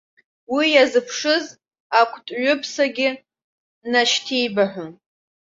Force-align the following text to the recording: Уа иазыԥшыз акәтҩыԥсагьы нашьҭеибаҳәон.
Уа 0.51 0.63
иазыԥшыз 0.73 1.45
акәтҩыԥсагьы 1.99 3.09
нашьҭеибаҳәон. 3.91 4.91